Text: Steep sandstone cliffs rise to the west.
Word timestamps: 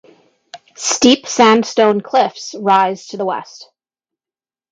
Steep 0.77 1.27
sandstone 1.27 2.01
cliffs 2.01 2.55
rise 2.59 3.05
to 3.05 3.17
the 3.17 3.25
west. 3.25 3.69